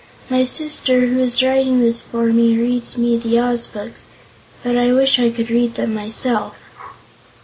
[0.31, 4.05] My sister, who is writing this for me, reads me the Oz books,
[4.63, 6.57] but I wish I could read them myself."